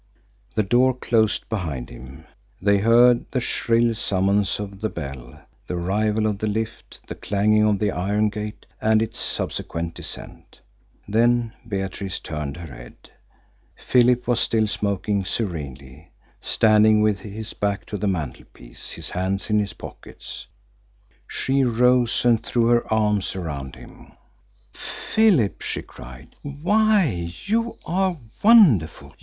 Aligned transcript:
The 0.55 0.63
door 0.63 0.95
closed 0.95 1.47
behind 1.47 1.91
him. 1.91 2.25
They 2.59 2.79
heard 2.79 3.29
the 3.29 3.39
shrill 3.39 3.93
summons 3.93 4.59
of 4.59 4.81
the 4.81 4.89
bell, 4.89 5.39
the 5.67 5.75
arrival 5.75 6.25
of 6.25 6.39
the 6.39 6.47
lift, 6.47 7.01
the 7.07 7.13
clanging 7.13 7.65
of 7.67 7.77
the 7.77 7.91
iron 7.91 8.29
gate, 8.29 8.65
and 8.81 8.99
its 9.03 9.19
subsequent 9.19 9.93
descent. 9.93 10.59
Then 11.07 11.53
Beatrice 11.67 12.17
turned 12.19 12.57
her 12.57 12.73
head. 12.73 12.95
Philip 13.75 14.25
was 14.27 14.39
still 14.39 14.65
smoking 14.65 15.23
serenely, 15.23 16.09
standing 16.39 17.03
with 17.03 17.19
his 17.19 17.53
back 17.53 17.85
to 17.85 17.97
the 17.99 18.07
mantelpiece, 18.07 18.93
his 18.93 19.11
hands 19.11 19.51
in 19.51 19.59
his 19.59 19.73
pockets. 19.73 20.47
She 21.27 21.63
rose 21.63 22.25
and 22.25 22.43
threw 22.43 22.65
her 22.69 22.91
arms 22.91 23.35
around 23.35 23.75
him. 23.75 24.13
"Philip!" 24.73 25.61
she 25.61 25.83
cried. 25.83 26.35
"Why, 26.41 27.29
you 27.45 27.77
are 27.85 28.17
wonderful! 28.41 29.13